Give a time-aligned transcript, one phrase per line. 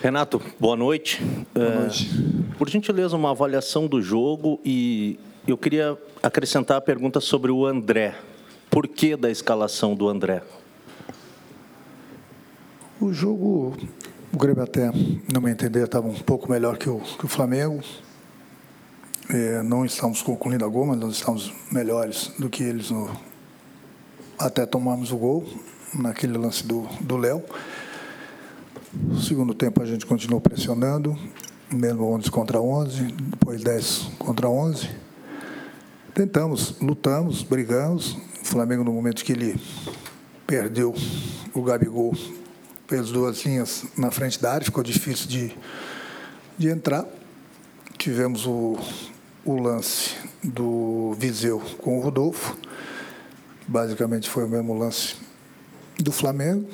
[0.00, 1.20] Renato, boa noite.
[1.52, 2.08] Boa noite.
[2.54, 7.66] É, por gentileza, uma avaliação do jogo e eu queria acrescentar a pergunta sobre o
[7.66, 8.14] André.
[8.70, 10.42] Por que da escalação do André?
[13.00, 13.76] O jogo,
[14.32, 14.88] o Grêmio até,
[15.32, 17.82] no meu entender, estava um pouco melhor que o, que o Flamengo.
[19.28, 23.10] É, não estamos concluindo a gol, mas nós estamos melhores do que eles no,
[24.38, 25.44] até tomamos o gol
[25.92, 27.42] naquele lance do Léo.
[28.92, 31.16] No segundo tempo a gente continuou pressionando,
[31.70, 34.88] mesmo 11 contra 11, depois 10 contra 11.
[36.14, 38.16] Tentamos, lutamos, brigamos.
[38.40, 39.60] O Flamengo, no momento que ele
[40.46, 40.94] perdeu
[41.52, 42.16] o Gabigol,
[42.86, 45.54] fez duas linhas na frente da área, ficou difícil de,
[46.56, 47.04] de entrar.
[47.98, 48.78] Tivemos o,
[49.44, 52.56] o lance do Viseu com o Rodolfo.
[53.66, 55.16] Basicamente foi o mesmo lance
[55.98, 56.66] do Flamengo.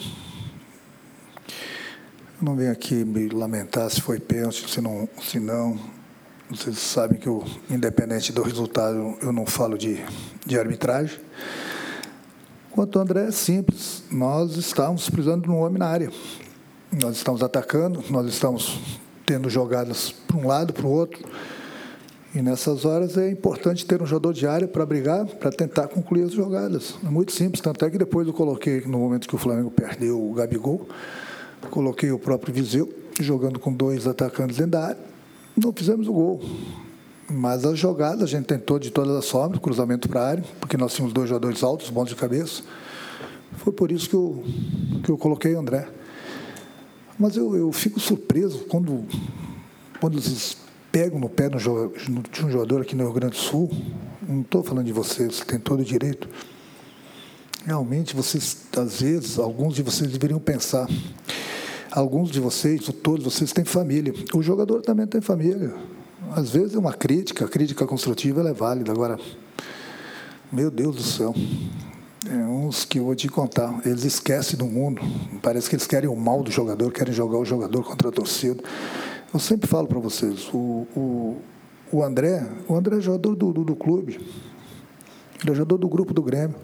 [2.45, 5.79] Não venho aqui me lamentar se foi pênalti, se não, se não.
[6.51, 10.05] Vocês sabem que, eu, independente do resultado, eu não falo de,
[10.45, 11.19] de arbitragem.
[12.71, 14.03] Quanto ao André, é simples.
[14.11, 16.11] Nós estamos precisando de um homem na área.
[16.93, 18.79] Nós estamos atacando, nós estamos
[19.25, 21.27] tendo jogadas para um lado, para o outro.
[22.35, 26.25] E nessas horas é importante ter um jogador de área para brigar, para tentar concluir
[26.25, 26.95] as jogadas.
[27.03, 27.63] É muito simples.
[27.63, 30.87] Tanto é que depois eu coloquei, no momento que o Flamengo perdeu o Gabigol,
[31.69, 34.99] coloquei o próprio Viseu, jogando com dois atacantes área.
[35.57, 36.43] Não fizemos o gol.
[37.31, 40.77] Mas as jogadas a gente tentou de todas as formas, cruzamento para a área, porque
[40.77, 42.63] nós tínhamos dois jogadores altos, bons de cabeça.
[43.59, 44.45] Foi por isso que eu,
[45.03, 45.89] que eu coloquei o André.
[47.19, 49.05] Mas eu, eu fico surpreso quando,
[50.01, 50.57] quando eles
[50.91, 53.71] pegam no pé de um jogador aqui no Rio Grande do Sul.
[54.29, 56.29] Não estou falando de vocês, tem todo o direito.
[57.65, 60.87] Realmente, vocês, às vezes, alguns de vocês deveriam pensar
[61.95, 64.13] alguns de vocês, todos vocês, têm família.
[64.35, 65.73] O jogador também tem família.
[66.33, 68.91] Às vezes é uma crítica, a crítica construtiva ela é válida.
[68.91, 69.19] Agora,
[70.51, 71.35] meu Deus do céu,
[72.29, 75.01] é uns que eu vou te contar, eles esquecem do mundo.
[75.41, 78.63] Parece que eles querem o mal do jogador, querem jogar o jogador contra a torcida.
[79.33, 81.37] Eu sempre falo para vocês, o, o,
[81.93, 84.19] o, André, o André é jogador do, do, do clube.
[85.43, 86.57] Ele é jogador do grupo do Grêmio.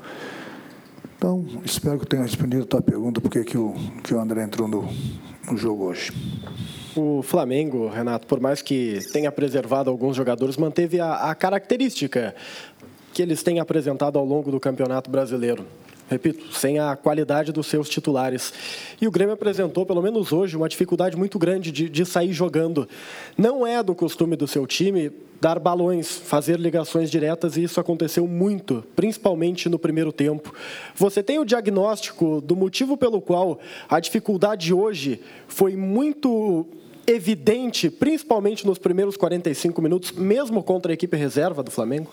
[1.21, 4.67] Então, espero que tenha respondido a tua pergunta, porque que o, que o André entrou
[4.67, 4.89] no,
[5.51, 6.11] no jogo hoje.
[6.97, 12.35] O Flamengo, Renato, por mais que tenha preservado alguns jogadores, manteve a, a característica
[13.13, 15.67] que eles têm apresentado ao longo do Campeonato Brasileiro
[16.11, 18.53] repito, sem a qualidade dos seus titulares.
[19.01, 22.89] E o Grêmio apresentou, pelo menos hoje, uma dificuldade muito grande de, de sair jogando.
[23.39, 28.27] Não é do costume do seu time dar balões, fazer ligações diretas, e isso aconteceu
[28.27, 30.53] muito, principalmente no primeiro tempo.
[30.95, 36.67] Você tem o diagnóstico do motivo pelo qual a dificuldade hoje foi muito
[37.07, 42.11] evidente, principalmente nos primeiros 45 minutos, mesmo contra a equipe reserva do Flamengo?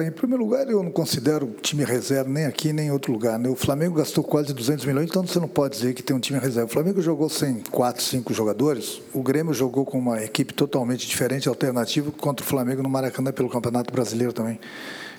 [0.00, 3.38] Em primeiro lugar, eu não considero time reserva nem aqui nem em outro lugar.
[3.38, 3.48] Né?
[3.48, 6.38] O Flamengo gastou quase 200 milhões, então você não pode dizer que tem um time
[6.38, 6.70] reserva.
[6.70, 9.02] O Flamengo jogou sem quatro, cinco jogadores.
[9.12, 13.48] O Grêmio jogou com uma equipe totalmente diferente, alternativa, contra o Flamengo no Maracanã pelo
[13.48, 14.58] Campeonato Brasileiro também.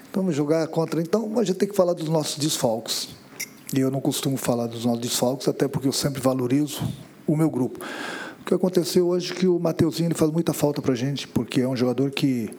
[0.09, 1.01] Então, jogar contra.
[1.01, 3.09] Então, a gente tem que falar dos nossos desfalques.
[3.75, 6.81] E eu não costumo falar dos nossos desfalques, até porque eu sempre valorizo
[7.27, 7.79] o meu grupo.
[8.41, 11.27] O que aconteceu hoje é que o Mateuzinho ele faz muita falta para a gente,
[11.27, 12.49] porque é um jogador que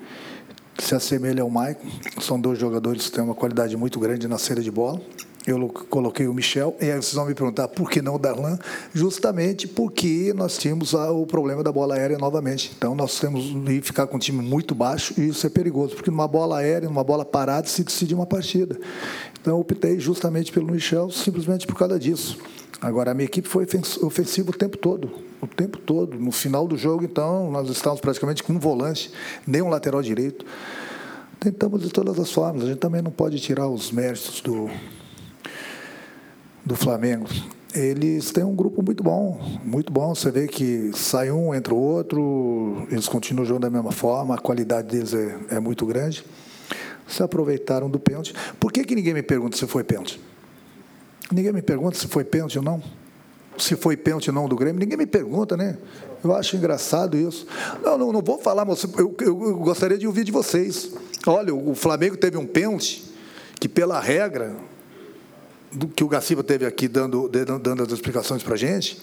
[0.79, 1.89] se assemelha ao Maicon.
[2.21, 5.01] São dois jogadores que têm uma qualidade muito grande na saída de bola.
[5.47, 8.59] Eu coloquei o Michel, e aí vocês vão me perguntar por que não o Darlan?
[8.95, 12.73] Justamente porque nós tínhamos o problema da bola aérea novamente.
[12.75, 16.11] Então nós temos que ficar com um time muito baixo e isso é perigoso, porque
[16.11, 18.79] numa bola aérea, numa bola parada, se decide uma partida.
[19.39, 22.39] Então eu optei justamente pelo Michel, simplesmente por causa disso.
[22.81, 23.67] Agora, a minha equipe foi
[24.03, 25.11] ofensiva o tempo todo,
[25.44, 26.19] o tempo todo.
[26.19, 29.10] No final do jogo, então, nós estávamos praticamente com um volante,
[29.47, 30.44] nem um lateral direito.
[31.38, 32.65] Tentamos de todas as formas.
[32.65, 34.69] A gente também não pode tirar os méritos do,
[36.65, 37.27] do Flamengo.
[37.75, 40.14] Eles têm um grupo muito bom, muito bom.
[40.14, 44.38] Você vê que sai um, entra o outro, eles continuam jogando da mesma forma, a
[44.38, 46.25] qualidade deles é, é muito grande.
[47.06, 48.32] Se aproveitaram do pênalti.
[48.58, 50.20] Por que, que ninguém me pergunta se foi pênalti?
[51.32, 52.82] Ninguém me pergunta se foi pênalti ou não.
[53.59, 55.79] Se foi pênalti ou não do Grêmio, ninguém me pergunta, né?
[56.23, 57.47] Eu acho engraçado isso.
[57.83, 60.91] Não, não, não vou falar, mas eu, eu, gostaria de ouvir de vocês.
[61.27, 63.05] Olha, o Flamengo teve um pênalti
[63.61, 64.56] que, pela regra,
[65.71, 69.01] do que o Gaciba teve aqui dando, dando as explicações para a gente,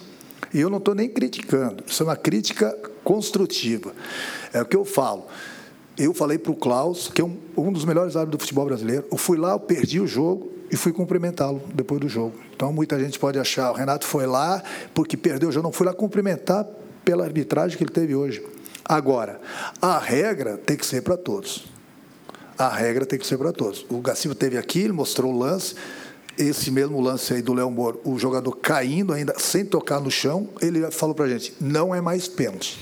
[0.52, 3.92] e eu não estou nem criticando, isso é uma crítica construtiva.
[4.52, 5.26] É o que eu falo.
[5.96, 9.04] Eu falei para o Klaus, que é um, um dos melhores árbitros do futebol brasileiro.
[9.10, 12.34] Eu fui lá, eu perdi o jogo e fui cumprimentá-lo depois do jogo.
[12.54, 14.62] Então, muita gente pode achar, o Renato foi lá
[14.94, 15.64] porque perdeu o jogo.
[15.64, 16.66] Não fui lá cumprimentar
[17.04, 18.42] pela arbitragem que ele teve hoje.
[18.84, 19.40] Agora,
[19.80, 21.66] a regra tem que ser para todos.
[22.56, 23.84] A regra tem que ser para todos.
[23.90, 25.74] O Gaciba teve aqui, ele mostrou o lance.
[26.38, 30.48] Esse mesmo lance aí do Léo Moro, o jogador caindo ainda sem tocar no chão,
[30.60, 32.78] ele falou para a gente: não é mais pênalti.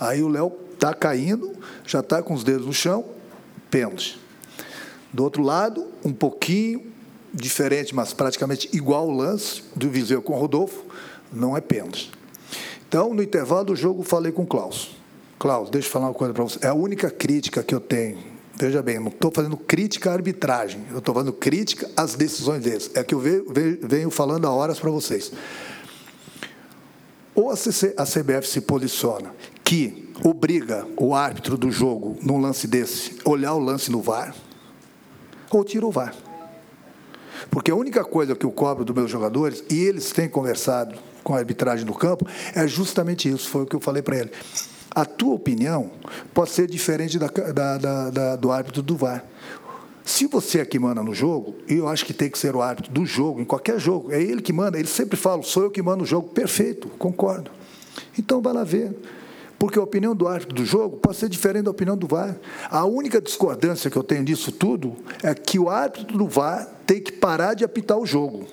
[0.00, 1.52] Aí o Léo está caindo,
[1.86, 3.04] já está com os dedos no chão,
[3.70, 4.18] pênalti.
[5.12, 6.90] Do outro lado, um pouquinho
[7.32, 10.84] diferente, mas praticamente igual o lance do Viseu com o Rodolfo,
[11.32, 12.10] não é pênalti.
[12.88, 14.96] Então, no intervalo do jogo, falei com o Klaus.
[15.38, 16.58] Klaus, deixa eu falar uma coisa para você.
[16.62, 18.18] É a única crítica que eu tenho.
[18.56, 22.90] Veja bem, não estou fazendo crítica à arbitragem, eu estou fazendo crítica às decisões deles.
[22.94, 25.32] É que eu venho, falando há horas para vocês.
[27.34, 29.32] Ou a CBF se posiciona
[29.70, 34.34] que obriga o árbitro do jogo, num lance desse, olhar o lance no VAR,
[35.48, 36.12] ou tira o VAR.
[37.52, 41.36] Porque a única coisa que eu cobro dos meus jogadores, e eles têm conversado com
[41.36, 44.32] a arbitragem do campo, é justamente isso, foi o que eu falei para ele.
[44.90, 45.92] A tua opinião
[46.34, 49.24] pode ser diferente da, da, da, da, do árbitro do VAR.
[50.04, 52.60] Se você é que manda no jogo, e eu acho que tem que ser o
[52.60, 55.70] árbitro do jogo, em qualquer jogo, é ele que manda, ele sempre fala, sou eu
[55.70, 57.52] que mando o jogo, perfeito, concordo.
[58.18, 58.96] Então vai lá ver.
[59.60, 62.34] Porque a opinião do árbitro do jogo pode ser diferente da opinião do VAR.
[62.70, 66.98] A única discordância que eu tenho disso tudo é que o árbitro do VAR tem
[66.98, 68.46] que parar de apitar o jogo.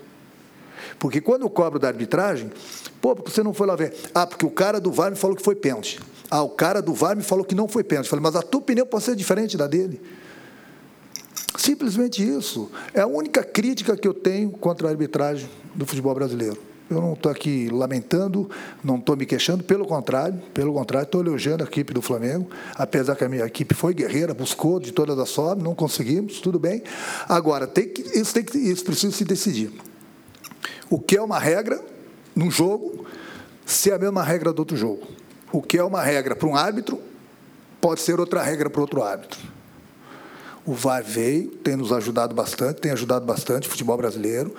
[0.99, 2.51] Porque quando eu cobro da arbitragem,
[2.99, 3.95] pô, porque você não foi lá ver?
[4.13, 5.97] Ah, porque o cara do VAR me falou que foi pênalti.
[6.29, 8.07] Ah, o cara do VAR me falou que não foi pênalti.
[8.07, 10.01] Eu falei, mas a tua opinião pode ser diferente da dele.
[11.57, 12.69] Simplesmente isso.
[12.93, 16.66] É a única crítica que eu tenho contra a arbitragem do futebol brasileiro.
[16.89, 18.49] Eu não estou aqui lamentando,
[18.83, 23.15] não estou me queixando, pelo contrário, pelo contrário, estou elogiando a equipe do Flamengo, apesar
[23.15, 26.81] que a minha equipe foi guerreira, buscou de todas as formas, não conseguimos, tudo bem.
[27.27, 29.71] Agora, tem que, isso, tem que, isso precisa se decidir.
[30.89, 31.83] O que é uma regra
[32.33, 33.05] num jogo,
[33.65, 35.05] se é a mesma regra do outro jogo.
[35.51, 37.01] O que é uma regra para um árbitro,
[37.81, 39.39] pode ser outra regra para outro árbitro.
[40.65, 44.53] O VAR veio, tem nos ajudado bastante, tem ajudado bastante o futebol brasileiro.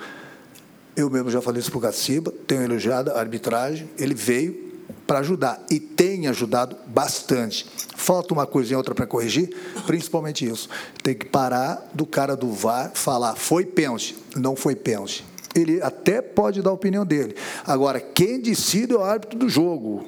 [0.99, 4.69] Eu mesmo já falei isso para o Gaciba, tenho elogiado a arbitragem, ele veio
[5.07, 7.65] para ajudar e tem ajudado bastante.
[7.95, 9.55] Falta uma coisinha outra para corrigir,
[9.87, 10.67] principalmente isso.
[11.01, 15.25] Tem que parar do cara do VAR falar foi pênalti, não foi pênalti
[15.55, 17.35] ele até pode dar a opinião dele.
[17.65, 20.05] Agora, quem decide é o árbitro do jogo.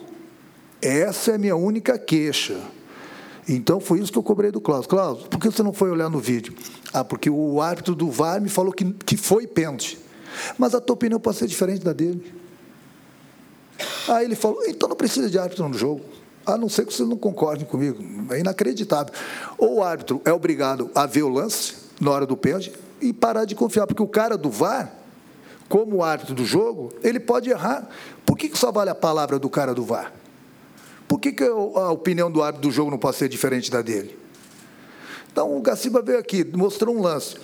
[0.79, 2.59] Essa é a minha única queixa.
[3.49, 4.85] Então foi isso que eu cobrei do Klaus.
[4.85, 6.53] Klaus, por que você não foi olhar no vídeo?
[6.93, 9.97] Ah, porque o árbitro do VAR me falou que, que foi pênalti.
[10.57, 12.33] Mas a tua opinião pode ser diferente da dele.
[14.07, 16.01] Aí ele falou, então não precisa de árbitro no jogo.
[16.45, 18.03] A não ser que vocês não concordem comigo.
[18.33, 19.13] É inacreditável.
[19.57, 23.45] Ou o árbitro é obrigado a ver o lance na hora do pênalti e parar
[23.45, 25.01] de confiar, porque o cara do VAR
[25.71, 27.87] como árbitro do jogo, ele pode errar.
[28.25, 30.11] Por que, só vale a palavra do cara do VAR?
[31.07, 34.19] Por que, que a opinião do árbitro do jogo não pode ser diferente da dele?
[35.31, 37.37] Então, o Gaciba veio aqui, mostrou um lance.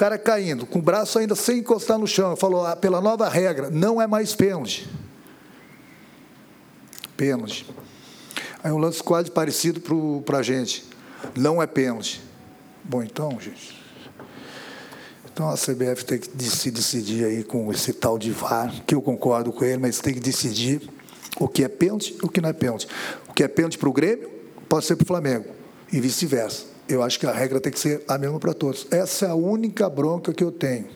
[0.00, 3.68] Cara caindo, com o braço ainda sem encostar no chão, falou: ah, pela nova regra,
[3.68, 4.88] não é mais pênalti.
[7.18, 7.66] Pênalti.
[8.64, 9.78] Aí um lance quase parecido
[10.24, 10.86] para a gente.
[11.36, 12.22] Não é pênalti.
[12.82, 13.78] Bom, então, gente.
[15.30, 19.02] Então a CBF tem que se decidir aí com esse tal de VAR, que eu
[19.02, 20.80] concordo com ele, mas tem que decidir
[21.38, 22.88] o que é pênalti e o que não é pênalti.
[23.28, 24.30] O que é pênalti para o Grêmio
[24.66, 25.44] pode ser para o Flamengo
[25.92, 26.64] e vice-versa.
[26.90, 28.88] Eu acho que a regra tem que ser a mesma para todos.
[28.90, 30.86] Essa é a única bronca que eu tenho.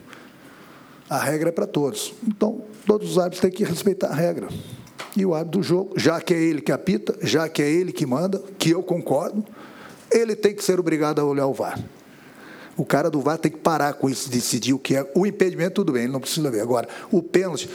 [1.09, 2.13] A regra é para todos.
[2.27, 4.49] Então, todos os árbitros têm que respeitar a regra.
[5.15, 7.93] E o árbitro do jogo, já que é ele que apita, já que é ele
[7.93, 9.45] que manda, que eu concordo,
[10.11, 11.81] ele tem que ser obrigado a olhar o VAR.
[12.75, 15.09] O cara do VAR tem que parar com isso, decidir o que é.
[15.15, 16.59] O impedimento, tudo bem, ele não precisa ver.
[16.59, 17.69] Agora, o pênalti,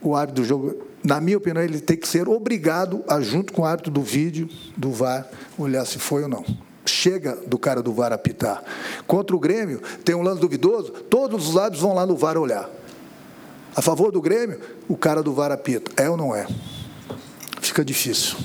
[0.00, 3.62] o árbitro do jogo, na minha opinião, ele tem que ser obrigado a, junto com
[3.62, 6.44] o árbitro do vídeo, do VAR, olhar se foi ou não.
[6.86, 8.62] Chega do cara do VAR apitar.
[9.06, 12.70] Contra o Grêmio, tem um lance duvidoso, todos os lados vão lá no VAR olhar.
[13.74, 15.90] A favor do Grêmio, o cara do VAR apita.
[16.02, 16.46] É ou não é?
[17.60, 18.36] Fica difícil.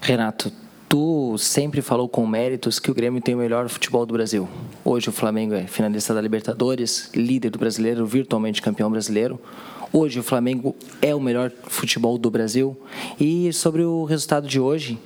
[0.00, 0.52] Renato,
[0.88, 4.48] tu sempre falou com méritos que o Grêmio tem o melhor futebol do Brasil.
[4.84, 9.40] Hoje o Flamengo é finalista da Libertadores, líder do brasileiro, virtualmente campeão brasileiro.
[9.92, 12.76] Hoje o Flamengo é o melhor futebol do Brasil.
[13.18, 14.98] E sobre o resultado de hoje,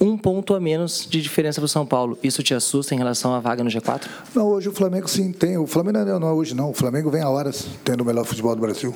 [0.00, 2.18] um ponto a menos de diferença para o São Paulo.
[2.22, 4.02] Isso te assusta em relação à vaga no G4?
[4.34, 5.56] Não, hoje o Flamengo sim tem.
[5.56, 6.70] O Flamengo não é, hoje, não.
[6.70, 8.94] O Flamengo vem a horas tendo o melhor futebol do Brasil.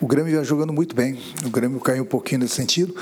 [0.00, 1.18] O Grêmio já jogando muito bem.
[1.44, 2.94] O Grêmio caiu um pouquinho nesse sentido.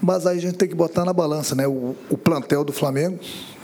[0.00, 1.66] Mas aí a gente tem que botar na balança, né?
[1.66, 3.18] O, o plantel do Flamengo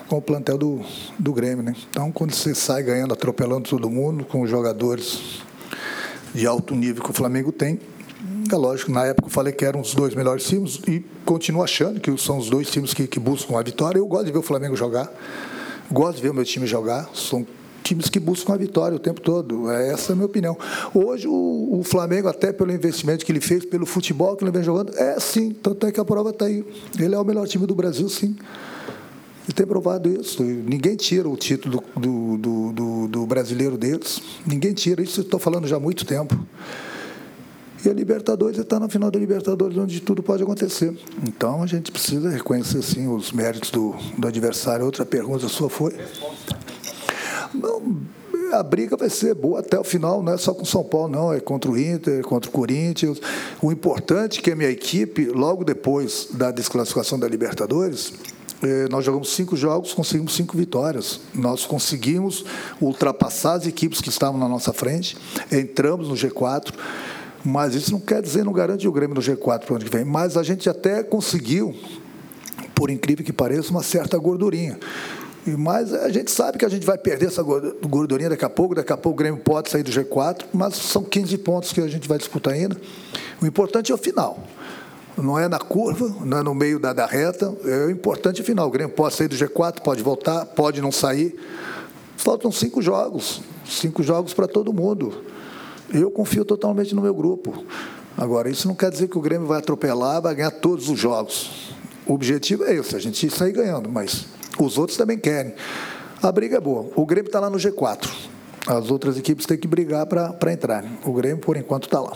[0.08, 0.80] com o plantel do,
[1.18, 1.74] do Grêmio, né?
[1.90, 5.40] Então, quando você sai ganhando, atropelando todo mundo, com os jogadores
[6.34, 7.78] de alto nível que o Flamengo tem,
[8.52, 12.00] é lógico, na época eu falei que eram os dois melhores times e continuo achando
[12.00, 13.98] que são os dois times que, que buscam a vitória.
[13.98, 15.12] Eu gosto de ver o Flamengo jogar,
[15.90, 17.08] gosto de ver o meu time jogar.
[17.14, 17.46] São
[17.84, 19.70] times que buscam a vitória o tempo todo.
[19.70, 20.56] É, essa é a minha opinião.
[20.94, 24.62] Hoje, o, o, Flamengo, até pelo investimento que ele fez, pelo futebol que ele vem
[24.62, 25.52] jogando, é sim.
[25.52, 26.64] Tanto é que a prova está aí.
[26.98, 28.34] Ele é o melhor time do Brasil, sim.
[29.46, 30.42] E tem provado isso.
[30.42, 34.20] Ninguém tira o título do, do, do, do brasileiro deles.
[34.46, 35.02] Ninguém tira.
[35.02, 36.34] Isso estou falando já há muito tempo.
[37.84, 40.96] E a Libertadores está na final da Libertadores, onde tudo pode acontecer.
[41.22, 44.86] Então a gente precisa reconhecer sim os méritos do, do adversário.
[44.86, 45.94] Outra pergunta sua foi?
[47.52, 48.00] Não,
[48.52, 51.32] a briga vai ser boa até o final, não é só com São Paulo, não,
[51.32, 53.20] é contra o Inter, contra o Corinthians.
[53.60, 58.14] O importante é que a minha equipe, logo depois da desclassificação da Libertadores,
[58.62, 61.20] eh, nós jogamos cinco jogos, conseguimos cinco vitórias.
[61.34, 62.44] Nós conseguimos
[62.80, 65.16] ultrapassar as equipes que estavam na nossa frente,
[65.52, 66.72] entramos no G4.
[67.44, 69.90] Mas isso não quer dizer, não garante o Grêmio no G4 para o ano que
[69.90, 70.04] vem.
[70.04, 71.74] Mas a gente até conseguiu,
[72.74, 74.78] por incrível que pareça, uma certa gordurinha.
[75.46, 78.74] Mas a gente sabe que a gente vai perder essa gordurinha daqui a pouco.
[78.74, 81.86] Daqui a pouco o Grêmio pode sair do G4, mas são 15 pontos que a
[81.86, 82.80] gente vai disputar ainda.
[83.42, 84.42] O importante é o final.
[85.18, 87.54] Não é na curva, não é no meio da, da reta.
[87.66, 88.66] É o importante é o final.
[88.66, 91.38] O Grêmio pode sair do G4, pode voltar, pode não sair.
[92.16, 93.42] Faltam cinco jogos.
[93.66, 95.33] Cinco jogos para todo mundo.
[95.92, 97.64] Eu confio totalmente no meu grupo.
[98.16, 101.72] Agora, isso não quer dizer que o Grêmio vai atropelar, vai ganhar todos os jogos.
[102.06, 104.26] O objetivo é esse, a gente sair ganhando, mas
[104.58, 105.54] os outros também querem.
[106.22, 106.90] A briga é boa.
[106.94, 108.08] O Grêmio está lá no G4.
[108.66, 110.84] As outras equipes têm que brigar para entrar.
[111.04, 112.12] O Grêmio, por enquanto, está lá.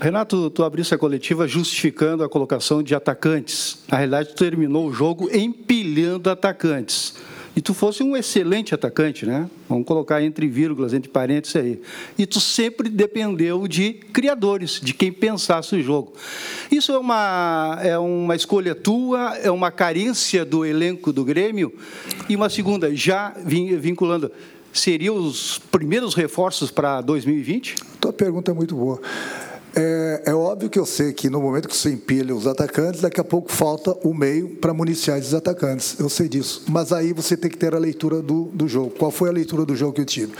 [0.00, 3.78] Renato, tu abriste a coletiva justificando a colocação de atacantes.
[3.88, 7.14] Na realidade, tu terminou o jogo empilhando atacantes
[7.54, 9.48] e tu fosse um excelente atacante, né?
[9.68, 11.80] Vamos colocar entre vírgulas, entre parênteses aí.
[12.16, 16.14] E tu sempre dependeu de criadores, de quem pensasse o jogo.
[16.70, 21.74] Isso é uma, é uma escolha tua, é uma carência do elenco do Grêmio?
[22.26, 24.32] E uma segunda, já vinculando,
[24.72, 27.76] seriam os primeiros reforços para 2020?
[28.00, 29.00] Tua pergunta é muito boa.
[29.74, 33.20] É, é, óbvio que eu sei que no momento que você empilha os atacantes, daqui
[33.20, 35.98] a pouco falta o meio para municiar esses atacantes.
[35.98, 36.64] Eu sei disso.
[36.68, 38.90] Mas aí você tem que ter a leitura do, do jogo.
[38.90, 40.32] Qual foi a leitura do jogo que eu tive?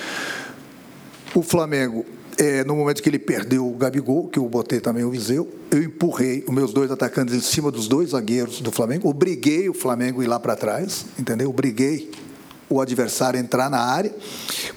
[1.34, 2.04] O Flamengo,
[2.38, 5.82] é, no momento que ele perdeu o Gabigol, que eu botei também o Viseu, eu
[5.82, 10.20] empurrei os meus dois atacantes em cima dos dois zagueiros do Flamengo, obriguei o Flamengo
[10.20, 11.48] a ir lá para trás, entendeu?
[11.48, 12.10] Obriguei
[12.74, 14.12] o adversário entrar na área,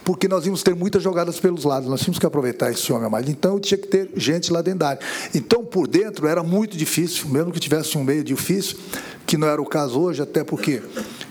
[0.04, 3.10] porque nós íamos ter muitas jogadas pelos lados, nós tínhamos que aproveitar esse homem a
[3.10, 3.30] mais.
[3.30, 5.02] Então, tinha que ter gente lá dentro da área.
[5.34, 8.78] Então, por dentro, era muito difícil, mesmo que tivesse um meio de ofício,
[9.26, 10.82] que não era o caso hoje, até porque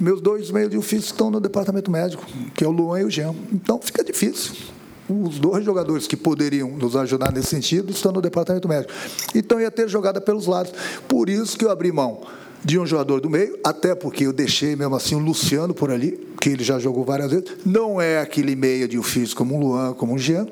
[0.01, 3.11] meus dois meios de ofício estão no departamento médico, que é o Luan e o
[3.11, 3.35] Jean.
[3.53, 4.75] Então, fica difícil
[5.09, 8.93] os dois jogadores que poderiam nos ajudar nesse sentido estão no departamento médico.
[9.35, 10.73] Então ia ter jogada pelos lados.
[11.07, 12.23] Por isso que eu abri mão
[12.65, 16.19] de um jogador do meio, até porque eu deixei mesmo assim o Luciano por ali,
[16.41, 17.47] que ele já jogou várias vezes.
[17.65, 20.47] Não é aquele meia de ofício como um Luan, como um Jean.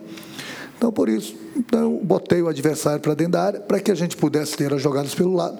[0.76, 3.94] Então, por isso, então, eu botei o adversário para dentro da área para que a
[3.94, 5.58] gente pudesse ter as jogadas pelo lado.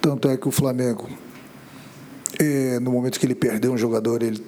[0.00, 1.08] Tanto é que o Flamengo,
[2.38, 4.40] eh, no momento que ele perdeu um jogador, ele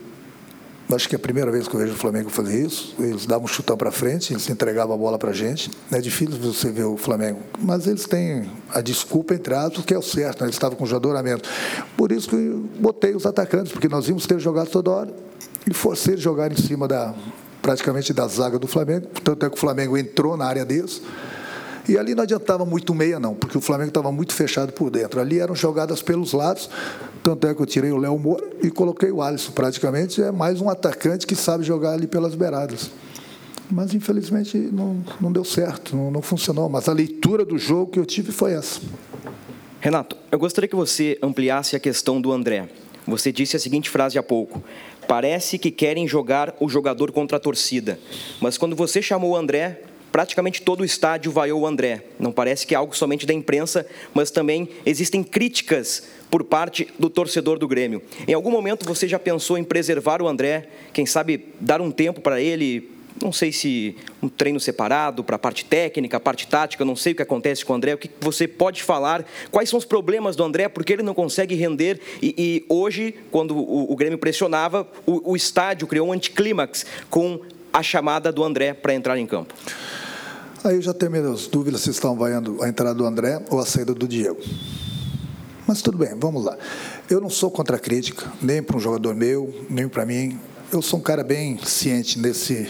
[0.92, 2.94] Acho que é a primeira vez que eu vejo o Flamengo fazer isso.
[2.99, 5.70] Eles davam um chutão para frente, eles entregavam a bola para a gente.
[5.92, 7.40] É difícil você ver o Flamengo.
[7.59, 10.40] Mas eles têm a desculpa, entre aspas, que é o certo.
[10.40, 10.47] Né?
[10.47, 11.42] Eles estavam com jogador a menos.
[11.97, 15.14] Por isso que eu botei os atacantes, porque nós íamos ter jogado toda hora.
[15.68, 17.14] E forcei eles jogar em cima da,
[17.62, 19.06] praticamente da zaga do Flamengo.
[19.23, 21.02] Tanto é que o Flamengo entrou na área deles.
[21.88, 25.20] E ali não adiantava muito meia, não, porque o Flamengo estava muito fechado por dentro.
[25.20, 26.70] Ali eram jogadas pelos lados,
[27.23, 29.53] tanto é que eu tirei o Léo Moura e coloquei o Alisson.
[29.53, 32.91] Praticamente é mais um atacante que sabe jogar ali pelas beiradas.
[33.71, 36.69] Mas, infelizmente, não, não deu certo, não, não funcionou.
[36.69, 38.81] Mas a leitura do jogo que eu tive foi essa.
[39.81, 42.69] Renato, eu gostaria que você ampliasse a questão do André.
[43.07, 44.62] Você disse a seguinte frase há pouco:
[45.07, 47.99] parece que querem jogar o jogador contra a torcida.
[48.41, 52.05] Mas quando você chamou o André, praticamente todo o estádio vaiou o André.
[52.19, 57.11] Não parece que é algo somente da imprensa, mas também existem críticas por parte do
[57.11, 58.02] torcedor do Grêmio.
[58.26, 60.69] Em algum momento você já pensou em preservar o André?
[60.93, 65.38] Quem sabe dar um tempo para ele não sei se um treino separado para a
[65.38, 68.11] parte técnica, a parte tática, não sei o que acontece com o André, o que
[68.21, 72.35] você pode falar, quais são os problemas do André, porque ele não consegue render e,
[72.38, 77.40] e hoje, quando o, o, Grêmio pressionava, o, o estádio criou um anticlímax com
[77.73, 79.55] a chamada do André para entrar em campo.
[80.62, 83.67] Aí eu já tenho minhas dúvidas se estão vaiando a entrada do André ou a
[83.67, 84.41] saída do Diego.
[85.67, 86.57] Mas tudo bem, vamos lá.
[87.09, 90.39] Eu não sou contra a crítica, nem para um jogador meu, nem para mim
[90.73, 92.69] eu sou um cara bem ciente nesse,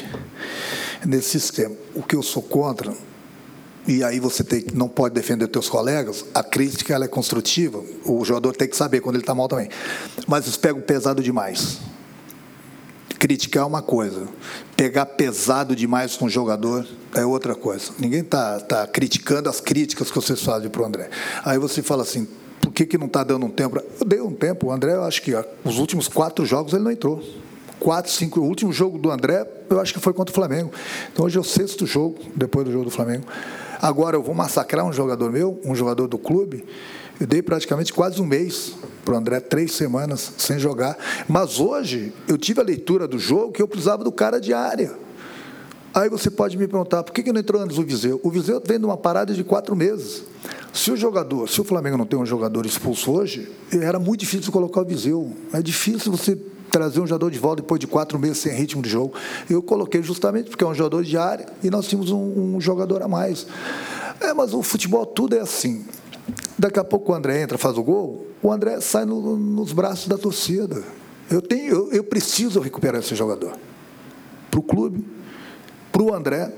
[1.06, 1.74] nesse sistema.
[1.94, 2.94] O que eu sou contra,
[3.86, 8.24] e aí você tem, não pode defender teus colegas, a crítica ela é construtiva, o
[8.24, 9.68] jogador tem que saber quando ele está mal também.
[10.26, 11.78] Mas eles pegam pesado demais.
[13.20, 14.26] Criticar é uma coisa,
[14.74, 17.92] pegar pesado demais com o jogador é outra coisa.
[17.98, 21.10] Ninguém está tá criticando as críticas que vocês fazem para o André.
[21.44, 22.26] Aí você fala assim,
[22.62, 23.76] por que, que não está dando um tempo?
[24.00, 26.90] Eu dei um tempo, o André, eu acho que os últimos quatro jogos ele não
[26.90, 27.22] entrou
[27.78, 28.40] quatro, cinco.
[28.40, 30.70] O último jogo do André, eu acho que foi contra o Flamengo.
[31.12, 33.26] Então hoje é o sexto jogo, depois do jogo do Flamengo.
[33.82, 36.64] Agora eu vou massacrar um jogador meu, um jogador do clube.
[37.20, 38.72] Eu dei praticamente quase um mês
[39.04, 40.96] para o André, três semanas sem jogar.
[41.28, 44.92] Mas hoje eu tive a leitura do jogo que eu precisava do cara de área.
[45.92, 48.18] Aí você pode me perguntar, por que, não entrou antes o Viseu?
[48.22, 50.22] O Viseu vem de uma parada de quatro meses.
[50.72, 54.50] Se o jogador, se o Flamengo não tem um jogador expulso hoje, era muito difícil
[54.50, 55.30] colocar o Viseu.
[55.52, 56.38] É difícil você
[56.70, 59.12] trazer um jogador de volta depois de quatro meses sem ritmo de jogo.
[59.50, 63.02] Eu coloquei justamente porque é um jogador de área e nós tínhamos um, um jogador
[63.02, 63.46] a mais.
[64.20, 65.84] É, mas o futebol tudo é assim.
[66.58, 70.08] Daqui a pouco o André entra, faz o gol, o André sai no, nos braços
[70.08, 70.82] da torcida.
[71.30, 73.56] Eu, tenho, eu, eu preciso recuperar esse jogador.
[74.50, 75.04] Para o clube,
[75.92, 76.52] para o André,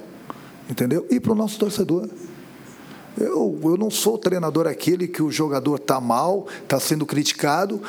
[0.69, 1.07] entendeu?
[1.11, 2.09] E para o nosso torcedor.
[3.19, 7.83] Eu, eu não sou treinador aquele que o jogador está mal, está sendo criticado,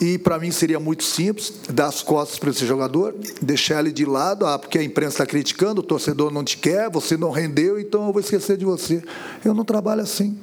[0.00, 4.04] e para mim seria muito simples dar as costas para esse jogador, deixar ele de
[4.04, 7.80] lado, ah, porque a imprensa está criticando, o torcedor não te quer, você não rendeu,
[7.80, 9.02] então eu vou esquecer de você.
[9.44, 10.38] Eu não trabalho assim.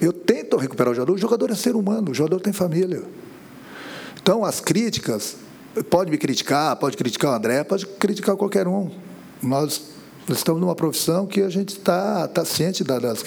[0.00, 3.02] Eu tento recuperar o jogador, o jogador é ser humano, o jogador tem família.
[4.20, 5.36] Então, as críticas,
[5.90, 8.90] pode me criticar, pode criticar o André, pode criticar qualquer um.
[9.42, 9.82] Nós
[10.28, 13.24] estamos numa profissão que a gente está tá ciente das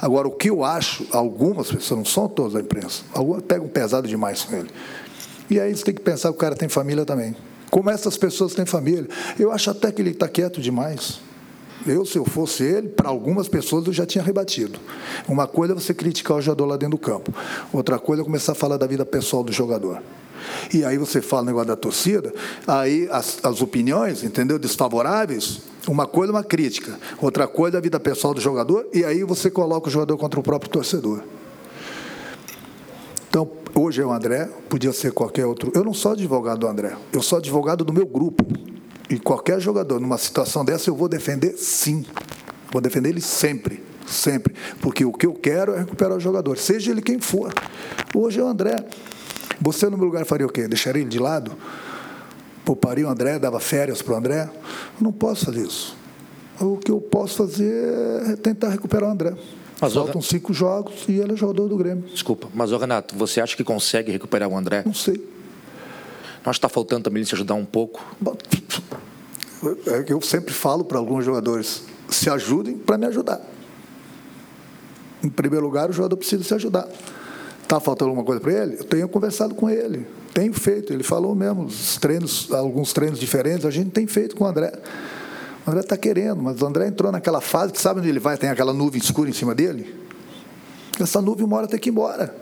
[0.00, 4.08] Agora, o que eu acho, algumas pessoas, não são todas da imprensa, algumas pegam pesado
[4.08, 4.70] demais com ele.
[5.48, 7.36] E aí você tem que pensar que o cara tem família também.
[7.70, 9.08] Como essas pessoas têm família.
[9.38, 11.20] Eu acho até que ele está quieto demais.
[11.86, 14.78] Eu, se eu fosse ele, para algumas pessoas eu já tinha rebatido.
[15.28, 17.32] Uma coisa é você criticar o jogador lá dentro do campo.
[17.72, 20.02] Outra coisa é começar a falar da vida pessoal do jogador.
[20.72, 22.32] E aí você fala o negócio da torcida,
[22.66, 27.80] aí as, as opiniões, entendeu, desfavoráveis, uma coisa é uma crítica, outra coisa é a
[27.80, 31.22] vida pessoal do jogador, e aí você coloca o jogador contra o próprio torcedor.
[33.28, 35.70] Então, hoje é o André, podia ser qualquer outro.
[35.74, 38.44] Eu não sou advogado do André, eu sou advogado do meu grupo.
[39.10, 42.06] E qualquer jogador, numa situação dessa, eu vou defender sim.
[42.72, 44.54] Vou defender ele sempre, sempre.
[44.80, 47.52] Porque o que eu quero é recuperar o jogador, seja ele quem for.
[48.14, 48.76] Hoje é o André.
[49.60, 50.68] Você, no meu lugar, faria o quê?
[50.68, 51.56] Deixaria ele de lado?
[52.70, 54.42] pouparia o André, dava férias para o André.
[54.42, 55.96] Eu não posso fazer isso.
[56.60, 57.72] O que eu posso fazer
[58.30, 59.34] é tentar recuperar o André.
[59.80, 62.04] Mas Faltam cinco jogos e ele é jogador do Grêmio.
[62.04, 64.82] Desculpa, mas o Renato, você acha que consegue recuperar o André?
[64.86, 65.14] Não sei.
[66.44, 68.04] Acho que está faltando também ele se ajudar um pouco?
[69.62, 73.40] É eu sempre falo para alguns jogadores, se ajudem para me ajudar.
[75.22, 76.88] Em primeiro lugar, o jogador precisa se ajudar.
[77.62, 78.76] Está faltando alguma coisa para ele?
[78.80, 80.06] Eu tenho conversado com ele.
[80.32, 84.44] Tenho feito, ele falou mesmo, os treinos, alguns treinos diferentes, a gente tem feito com
[84.44, 84.72] o André.
[85.66, 88.36] O André está querendo, mas o André entrou naquela fase que sabe onde ele vai,
[88.36, 89.94] tem aquela nuvem escura em cima dele?
[90.98, 92.34] Essa nuvem uma hora tem que ir embora.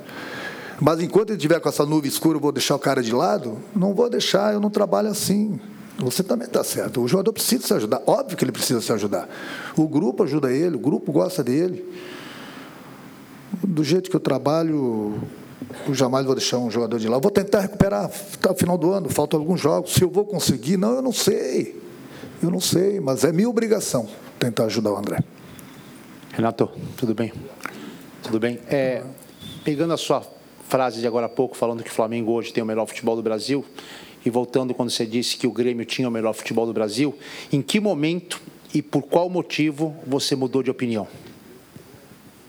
[0.81, 3.59] Mas enquanto ele estiver com essa nuvem escura, eu vou deixar o cara de lado?
[3.75, 5.59] Não vou deixar, eu não trabalho assim.
[5.99, 7.03] Você também está certo.
[7.03, 8.01] O jogador precisa se ajudar.
[8.07, 9.29] Óbvio que ele precisa se ajudar.
[9.77, 11.85] O grupo ajuda ele, o grupo gosta dele.
[13.65, 15.21] Do jeito que eu trabalho,
[15.89, 17.17] eu jamais vou deixar um jogador de lá.
[17.17, 19.93] Eu vou tentar recuperar até o final do ano, faltam alguns jogos.
[19.93, 21.83] Se eu vou conseguir, não, eu não sei.
[22.41, 24.09] Eu não sei, mas é minha obrigação
[24.39, 25.19] tentar ajudar o André.
[26.33, 27.33] Renato, tudo bem?
[28.23, 28.61] Tudo bem?
[28.69, 29.03] É,
[29.65, 30.23] pegando a sua
[30.69, 33.23] frase de agora há pouco, falando que o Flamengo hoje tem o melhor futebol do
[33.23, 33.65] Brasil,
[34.25, 37.15] e voltando quando você disse que o Grêmio tinha o melhor futebol do Brasil,
[37.53, 38.41] em que momento
[38.75, 41.07] e por qual motivo você mudou de opinião?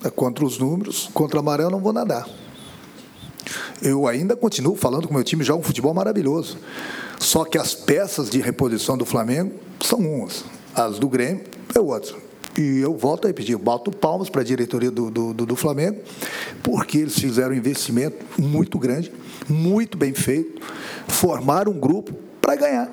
[0.04, 2.28] É contra os números, contra a maré eu não vou nadar.
[3.82, 6.58] Eu ainda continuo falando que o meu time joga um futebol maravilhoso.
[7.20, 11.44] Só que as peças de reposição do Flamengo são umas, as do Grêmio
[11.76, 12.29] é outra.
[12.60, 16.02] E eu volto a repetir, eu boto palmas para a diretoria do, do, do, Flamengo,
[16.62, 19.10] porque eles fizeram um investimento muito grande,
[19.48, 20.62] muito bem feito,
[21.08, 22.92] formaram um grupo para ganhar.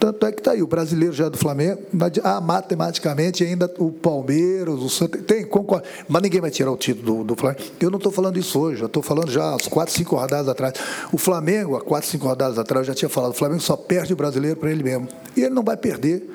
[0.00, 1.82] Tanto é que está aí, o brasileiro já é do Flamengo,
[2.22, 7.18] ah, matematicamente ainda o Palmeiras, o Santos, tem, concordo, mas ninguém vai tirar o título
[7.18, 7.62] do, do Flamengo.
[7.78, 10.74] Eu não estou falando isso hoje, eu estou falando já às quatro, cinco rodadas atrás.
[11.12, 14.14] O Flamengo, há quatro, cinco rodadas atrás, eu já tinha falado, o Flamengo só perde
[14.14, 15.08] o brasileiro para ele mesmo.
[15.36, 16.26] E ele não vai perder.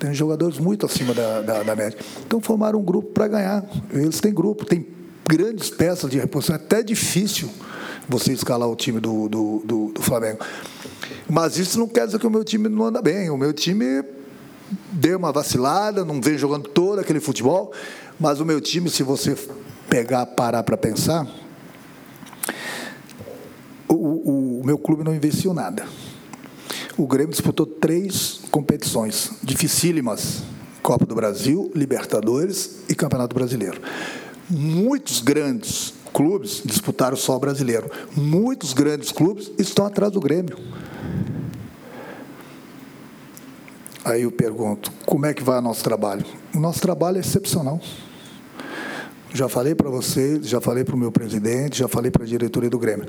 [0.00, 1.98] Tem jogadores muito acima da, da, da média.
[2.26, 3.62] Então formaram um grupo para ganhar.
[3.92, 4.86] Eles têm grupo, tem
[5.28, 7.50] grandes peças de reposição, é até difícil
[8.08, 10.38] você escalar o time do, do, do, do Flamengo.
[11.28, 13.28] Mas isso não quer dizer que o meu time não anda bem.
[13.28, 14.02] O meu time
[14.90, 17.70] deu uma vacilada, não vem jogando todo aquele futebol.
[18.18, 19.36] Mas o meu time, se você
[19.86, 21.26] pegar, parar para pensar,
[23.86, 25.84] o, o, o meu clube não investiu nada.
[27.00, 30.42] O Grêmio disputou três competições dificílimas:
[30.82, 33.80] Copa do Brasil, Libertadores e Campeonato Brasileiro.
[34.50, 37.90] Muitos grandes clubes disputaram só o brasileiro.
[38.14, 40.58] Muitos grandes clubes estão atrás do Grêmio.
[44.04, 46.26] Aí eu pergunto, como é que vai o nosso trabalho?
[46.54, 47.80] O nosso trabalho é excepcional.
[49.32, 52.68] Já falei para você, já falei para o meu presidente, já falei para a diretoria
[52.68, 53.08] do Grêmio.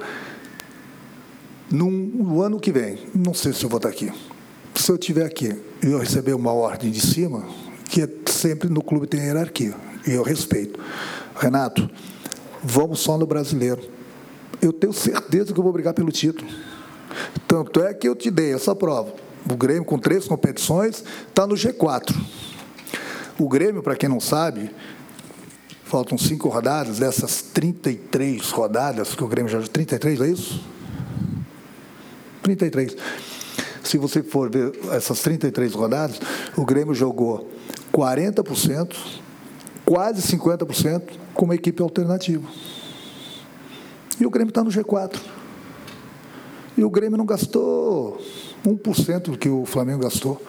[1.72, 4.12] No ano que vem, não sei se eu vou estar aqui.
[4.76, 7.48] Se eu estiver aqui e eu receber uma ordem de cima,
[7.90, 9.74] que é sempre no clube tem hierarquia,
[10.06, 10.78] e eu respeito.
[11.34, 11.90] Renato,
[12.62, 13.82] vamos só no brasileiro.
[14.62, 16.50] Eu tenho certeza que eu vou brigar pelo título.
[17.48, 19.14] Tanto é que eu te dei essa prova.
[19.50, 22.14] O Grêmio, com três competições, está no G4.
[23.40, 24.70] O Grêmio, para quem não sabe,
[25.86, 29.62] faltam cinco rodadas, dessas 33 rodadas, que o Grêmio já.
[29.62, 30.62] 33, é isso?
[32.44, 32.96] 33.
[33.84, 36.20] Se você for ver essas 33 rodadas,
[36.56, 37.50] o Grêmio jogou
[37.92, 38.96] 40%,
[39.86, 41.02] quase 50%,
[41.34, 42.48] com uma equipe alternativa.
[44.20, 45.20] E o Grêmio está no G4.
[46.78, 48.22] E o Grêmio não gastou
[48.66, 50.42] 1% do que o Flamengo gastou.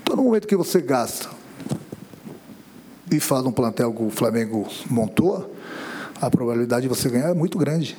[0.00, 1.28] Então, no momento que você gasta
[3.10, 5.54] e faz um plantel que o Flamengo montou,
[6.20, 7.96] a probabilidade de você ganhar é muito grande.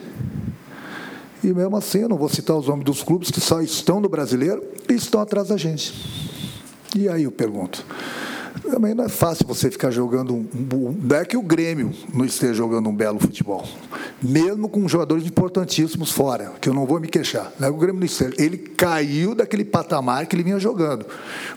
[1.44, 4.10] E mesmo assim, eu não vou citar os nomes dos clubes que só estão no
[4.10, 5.94] brasileiro e estão atrás da gente.
[6.96, 7.86] E aí eu pergunto:
[8.70, 10.48] também não é fácil você ficar jogando um,
[11.02, 13.68] Não é que o Grêmio não esteja jogando um belo futebol.
[14.22, 17.52] Mesmo com jogadores importantíssimos fora, que eu não vou me queixar.
[17.60, 18.34] Não é que o Grêmio não esteja.
[18.38, 21.06] Ele caiu daquele patamar que ele vinha jogando.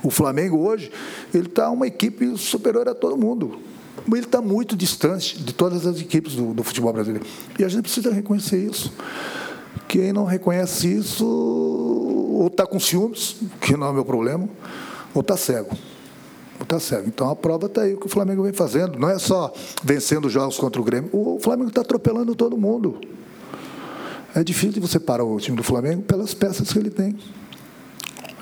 [0.03, 0.90] O Flamengo hoje,
[1.35, 3.59] ele está uma equipe superior a todo mundo.
[4.07, 7.27] Ele está muito distante de todas as equipes do, do futebol brasileiro.
[7.59, 8.92] E a gente precisa reconhecer isso.
[9.89, 14.49] Quem não reconhece isso, ou está com ciúmes, que não é o meu problema,
[15.15, 15.77] ou está cego.
[16.67, 17.09] Tá certo.
[17.09, 18.99] Então a prova está aí o que o Flamengo vem fazendo.
[18.99, 21.11] Não é só vencendo jogos contra o Grêmio.
[21.13, 23.01] O Flamengo está atropelando todo mundo.
[24.35, 27.17] É difícil de você parar o time do Flamengo pelas peças que ele tem.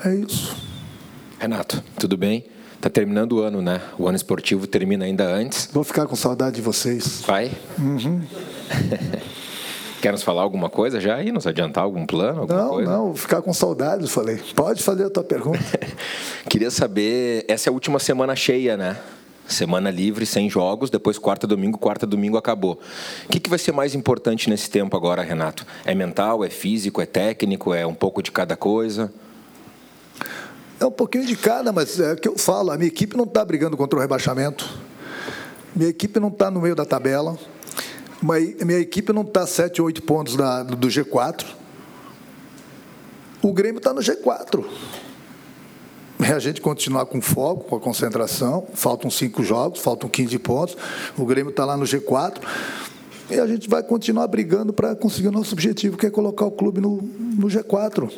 [0.05, 0.55] É isso.
[1.39, 2.45] Renato, tudo bem?
[2.75, 3.81] Está terminando o ano, né?
[3.97, 5.69] O ano esportivo termina ainda antes.
[5.71, 7.21] Vou ficar com saudade de vocês.
[7.27, 7.51] Vai?
[7.77, 8.21] Uhum.
[10.01, 11.31] Quer nos falar alguma coisa já aí?
[11.31, 12.47] Nos adiantar algum plano?
[12.47, 12.91] não, coisa?
[12.91, 14.41] não, ficar com saudades, falei.
[14.55, 15.59] Pode fazer a tua pergunta.
[16.49, 18.97] Queria saber, essa é a última semana cheia, né?
[19.47, 22.79] Semana livre, sem jogos, depois quarta, domingo, quarta, domingo acabou.
[23.25, 25.67] O que, que vai ser mais importante nesse tempo agora, Renato?
[25.85, 29.13] É mental, é físico, é técnico, é um pouco de cada coisa?
[30.79, 33.25] É um pouquinho de cada, mas é o que eu falo, a minha equipe não
[33.25, 34.67] está brigando contra o rebaixamento.
[35.75, 37.37] Minha equipe não está no meio da tabela.
[38.21, 41.45] Mas minha equipe não está 7 ou 8 pontos do G4.
[43.41, 44.63] O Grêmio está no G4.
[46.23, 48.67] É a gente continuar com foco, com a concentração.
[48.75, 50.77] Faltam cinco jogos, faltam 15 pontos.
[51.17, 52.37] O Grêmio está lá no G4.
[53.31, 56.51] E a gente vai continuar brigando para conseguir o nosso objetivo, que é colocar o
[56.51, 58.11] clube no, no G4.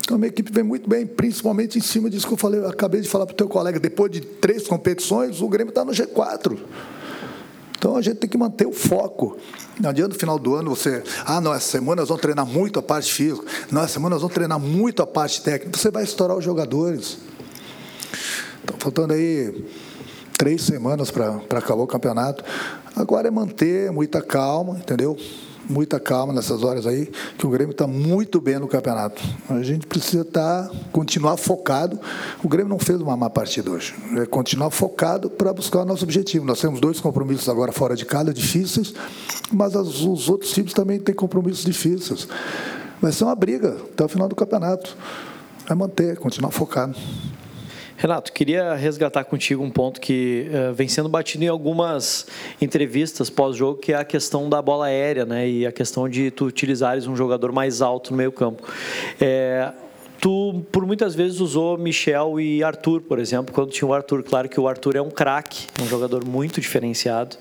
[0.00, 2.68] Então, a minha equipe vem muito bem, principalmente em cima disso que eu falei, eu
[2.68, 3.80] acabei de falar para o teu colega.
[3.80, 6.58] Depois de três competições, o Grêmio está no G4.
[7.86, 9.36] Então a gente tem que manter o foco.
[9.80, 12.80] Não adianta no final do ano você, ah, não, essa semana nós vamos treinar muito
[12.80, 15.78] a parte física, não, essa semana nós vamos treinar muito a parte técnica.
[15.78, 17.16] Você vai estourar os jogadores.
[18.58, 19.64] Estão faltando aí
[20.36, 22.42] três semanas para acabar o campeonato.
[22.96, 25.16] Agora é manter muita calma, entendeu?
[25.68, 29.22] Muita calma nessas horas aí, que o Grêmio está muito bem no campeonato.
[29.48, 31.98] A gente precisa estar, tá, continuar focado.
[32.42, 33.94] O Grêmio não fez uma má partida hoje.
[34.16, 36.44] É continuar focado para buscar o nosso objetivo.
[36.44, 38.94] Nós temos dois compromissos agora fora de casa, difíceis,
[39.52, 42.28] mas os outros times também têm compromissos difíceis.
[43.00, 44.96] Vai ser uma briga até o final do campeonato.
[45.68, 46.96] É manter, continuar focado.
[47.96, 52.26] Renato, queria resgatar contigo um ponto que uh, vem sendo batido em algumas
[52.60, 55.48] entrevistas pós-jogo, que é a questão da bola aérea, né?
[55.48, 58.62] E a questão de tu utilizares um jogador mais alto no meio campo.
[59.18, 59.72] É,
[60.20, 64.22] tu por muitas vezes usou Michel e Arthur, por exemplo, quando tinha o Arthur.
[64.22, 67.38] Claro que o Arthur é um craque, um jogador muito diferenciado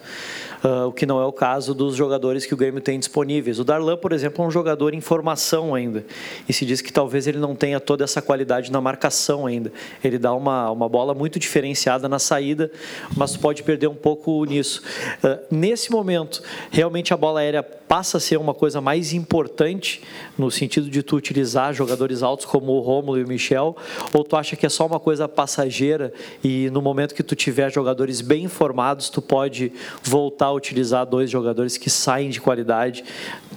[0.64, 3.60] uh, o que não é o caso dos jogadores que o Grêmio tem disponíveis.
[3.60, 6.06] O Darlan, por exemplo, é um jogador em formação ainda,
[6.48, 9.72] e se diz que talvez ele não tenha toda essa qualidade na marcação ainda.
[10.04, 12.72] Ele dá uma, uma bola muito diferenciada na saída,
[13.16, 14.82] mas pode perder um pouco nisso.
[15.24, 16.42] Uh, nesse momento,
[16.72, 20.02] realmente a bola aérea passa a ser uma coisa mais importante
[20.38, 23.76] no sentido de tu utilizar jogadores altos como o Rômulo e o Michel,
[24.14, 26.12] ou tu acha que é só uma coisa passageira
[26.44, 29.72] e no momento que tu tiver jogadores bem formados, tu pode
[30.04, 33.04] voltar utilizar dois jogadores que saem de qualidade,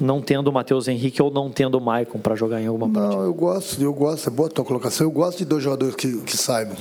[0.01, 3.17] não tendo o Matheus Henrique ou não tendo o Maicon para jogar em alguma partida?
[3.17, 5.07] Não, eu gosto, eu gosto, é boa a tua colocação.
[5.07, 6.77] Eu gosto de dois jogadores que, que saibam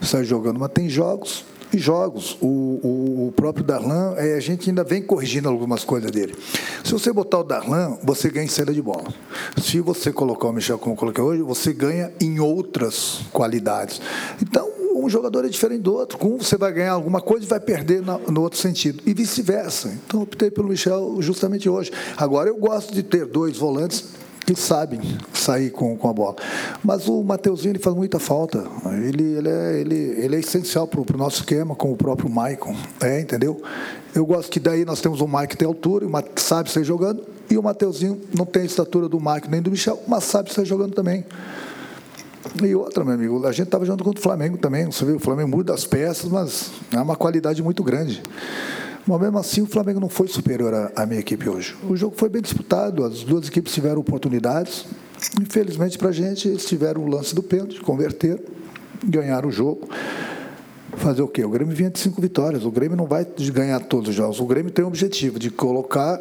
[0.00, 2.36] sair jogando, mas tem jogos e jogos.
[2.40, 6.34] O, o, o, próprio Darlan, é, a gente ainda vem corrigindo algumas coisas dele.
[6.84, 9.08] Se você botar o Darlan, você ganha em saída de bola.
[9.60, 14.00] Se você colocar o Michel como eu coloquei hoje, você ganha em outras qualidades.
[14.42, 16.18] Então, um jogador é diferente do outro.
[16.18, 19.02] Com um você vai ganhar alguma coisa e vai perder no outro sentido.
[19.06, 19.88] E vice-versa.
[20.06, 21.90] Então, optei pelo Michel justamente hoje.
[22.16, 24.04] Agora, eu gosto de ter dois volantes
[24.54, 25.00] que sabem
[25.32, 26.36] sair com, com a bola.
[26.82, 28.66] Mas o Mateuzinho ele faz muita falta.
[29.06, 32.74] Ele, ele, é, ele, ele é essencial para o nosso esquema, como o próprio Maicon.
[33.00, 33.62] É, entendeu?
[34.14, 37.24] Eu gosto que daí nós temos o Mike que tem altura, e sabe sair jogando,
[37.48, 40.64] e o Mateuzinho não tem a estatura do Mike nem do Michel, mas sabe sair
[40.66, 41.24] jogando também.
[42.62, 44.86] E outra, meu amigo, a gente estava jogando contra o Flamengo também.
[44.86, 48.22] Você viu, o Flamengo muda as peças, mas é uma qualidade muito grande.
[49.06, 51.76] Mas mesmo assim, o Flamengo não foi superior à, minha equipe hoje.
[51.88, 54.86] O jogo foi bem disputado, as duas equipes tiveram oportunidades.
[55.40, 58.40] Infelizmente, para a gente, eles tiveram o lance do pênalti, converter,
[59.04, 59.88] ganhar o jogo.
[60.96, 61.44] Fazer o quê?
[61.44, 62.64] O Grêmio vinha de cinco vitórias.
[62.64, 64.40] O Grêmio não vai ganhar todos os jogos.
[64.40, 66.20] O Grêmio tem o objetivo de colocar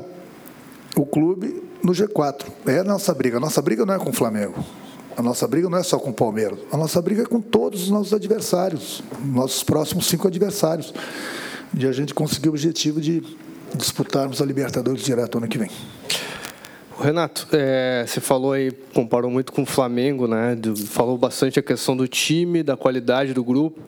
[0.96, 2.46] o clube no G4.
[2.66, 3.38] É a nossa briga.
[3.38, 4.64] A nossa briga não é com o Flamengo.
[5.20, 7.84] A nossa briga não é só com o Palmeiras, a nossa briga é com todos
[7.84, 10.94] os nossos adversários, nossos próximos cinco adversários.
[11.78, 13.22] E a gente conseguiu o objetivo de
[13.76, 15.70] disputarmos a Libertadores direto ano que vem.
[16.98, 20.58] Renato, é, você falou aí, comparou muito com o Flamengo, né?
[20.88, 23.82] Falou bastante a questão do time, da qualidade do grupo.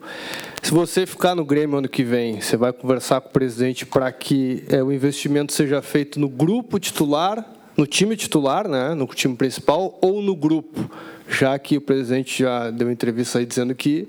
[0.61, 4.11] Se você ficar no Grêmio ano que vem, você vai conversar com o presidente para
[4.11, 8.93] que é, o investimento seja feito no grupo titular, no time titular, né?
[8.93, 10.89] No time principal ou no grupo?
[11.31, 14.07] já que o presidente já deu entrevista aí dizendo que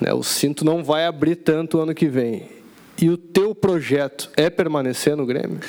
[0.00, 2.48] né, o cinto não vai abrir tanto ano que vem.
[2.98, 5.60] E o teu projeto é permanecer no Grêmio?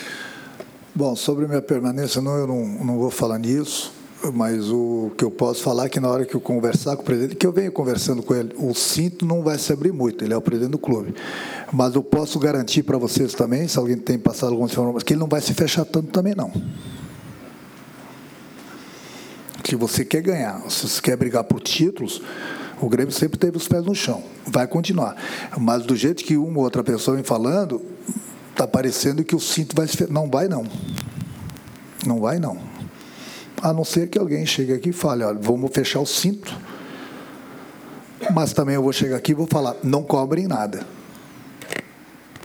[0.95, 3.93] Bom, sobre minha permanência, não, eu não, não vou falar nisso,
[4.34, 7.06] mas o que eu posso falar é que na hora que eu conversar com o
[7.06, 10.34] presidente, que eu venho conversando com ele, o cinto não vai se abrir muito, ele
[10.34, 11.13] é o presidente do clube.
[11.71, 15.19] Mas eu posso garantir para vocês também, se alguém tem passado algumas informações, que ele
[15.19, 16.52] não vai se fechar tanto também, não
[19.67, 22.21] que você quer ganhar, se você quer brigar por títulos,
[22.80, 25.15] o Grêmio sempre teve os pés no chão, vai continuar.
[25.58, 27.82] Mas do jeito que uma ou outra pessoa vem falando,
[28.51, 30.12] está parecendo que o cinto vai se.
[30.12, 30.65] Não vai, não.
[32.06, 32.58] Não vai, não.
[33.62, 36.56] A não ser que alguém chegue aqui e fale: olha, vamos fechar o cinto.
[38.34, 40.86] Mas também eu vou chegar aqui e vou falar: não cobrem nada.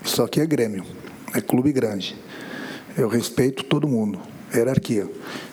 [0.04, 0.84] Isso aqui é Grêmio,
[1.32, 2.16] é clube grande.
[2.96, 4.18] Eu respeito todo mundo,
[4.52, 5.08] hierarquia.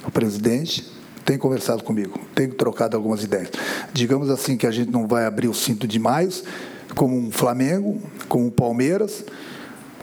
[0.05, 0.98] O presidente,
[1.29, 3.51] tem conversado comigo, tem trocado algumas ideias.
[3.93, 6.43] Digamos assim que a gente não vai abrir o cinto demais,
[6.95, 9.23] como um Flamengo, como um Palmeiras,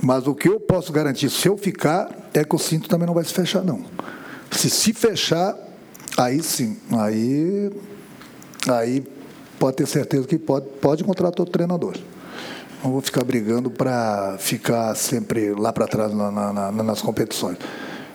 [0.00, 3.14] mas o que eu posso garantir, se eu ficar, é que o cinto também não
[3.14, 3.84] vai se fechar, não.
[4.52, 5.56] Se se fechar,
[6.16, 7.72] aí sim, aí,
[8.68, 9.04] aí
[9.58, 11.96] pode ter certeza que pode, pode contratar outro treinador.
[12.84, 17.58] Não vou ficar brigando para ficar sempre lá para trás na, na, nas competições.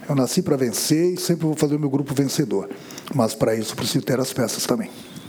[0.07, 2.69] Eu nasci para vencer e sempre vou fazer o meu grupo vencedor.
[3.13, 4.89] Mas para isso preciso ter as peças também.